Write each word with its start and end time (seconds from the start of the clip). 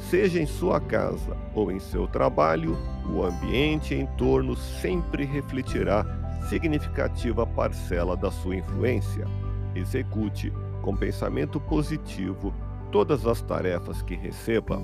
Seja 0.00 0.40
em 0.40 0.46
sua 0.46 0.80
casa 0.80 1.36
ou 1.54 1.70
em 1.70 1.78
seu 1.78 2.06
trabalho, 2.06 2.78
o 3.12 3.22
ambiente 3.22 3.94
em 3.94 4.06
torno 4.16 4.56
sempre 4.56 5.24
refletirá 5.24 6.04
significativa 6.48 7.46
parcela 7.46 8.16
da 8.16 8.30
sua 8.30 8.56
influência. 8.56 9.26
Execute 9.74 10.52
com 10.82 10.96
pensamento 10.96 11.60
positivo 11.60 12.54
todas 12.90 13.26
as 13.26 13.42
tarefas 13.42 14.00
que 14.02 14.14
receba. 14.14 14.80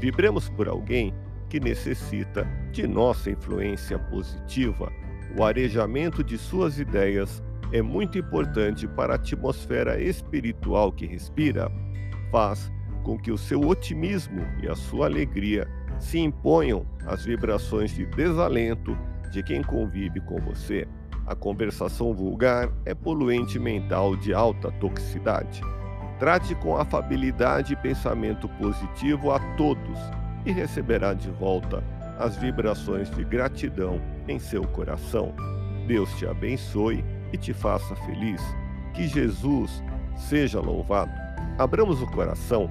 Vibremos 0.00 0.48
por 0.48 0.68
alguém 0.68 1.12
que 1.48 1.58
necessita 1.58 2.44
de 2.70 2.86
nossa 2.86 3.30
influência 3.30 3.98
positiva. 3.98 4.92
O 5.36 5.42
arejamento 5.42 6.22
de 6.22 6.38
suas 6.38 6.78
ideias 6.78 7.42
é 7.72 7.82
muito 7.82 8.16
importante 8.16 8.86
para 8.86 9.14
a 9.14 9.16
atmosfera 9.16 10.00
espiritual 10.00 10.92
que 10.92 11.06
respira. 11.06 11.70
Faz 12.30 12.70
com 13.08 13.16
que 13.16 13.32
o 13.32 13.38
seu 13.38 13.62
otimismo 13.62 14.42
e 14.62 14.68
a 14.68 14.76
sua 14.76 15.06
alegria 15.06 15.66
se 15.98 16.18
imponham 16.18 16.84
às 17.06 17.24
vibrações 17.24 17.90
de 17.90 18.04
desalento 18.04 18.94
de 19.30 19.42
quem 19.42 19.62
convive 19.62 20.20
com 20.20 20.36
você. 20.36 20.86
A 21.26 21.34
conversação 21.34 22.12
vulgar 22.12 22.68
é 22.84 22.94
poluente 22.94 23.58
mental 23.58 24.14
de 24.14 24.34
alta 24.34 24.70
toxicidade. 24.72 25.62
Trate 26.18 26.54
com 26.56 26.76
afabilidade 26.76 27.72
e 27.72 27.76
pensamento 27.76 28.46
positivo 28.46 29.30
a 29.30 29.38
todos 29.56 29.98
e 30.44 30.52
receberá 30.52 31.14
de 31.14 31.30
volta 31.30 31.82
as 32.18 32.36
vibrações 32.36 33.10
de 33.10 33.24
gratidão 33.24 34.02
em 34.28 34.38
seu 34.38 34.64
coração. 34.64 35.32
Deus 35.86 36.14
te 36.18 36.26
abençoe 36.26 37.02
e 37.32 37.38
te 37.38 37.54
faça 37.54 37.96
feliz. 38.04 38.42
Que 38.92 39.08
Jesus 39.08 39.82
seja 40.14 40.60
louvado. 40.60 41.12
Abramos 41.58 42.02
o 42.02 42.06
coração 42.08 42.70